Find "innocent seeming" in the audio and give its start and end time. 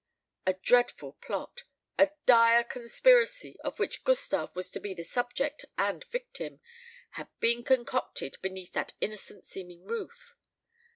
8.99-9.85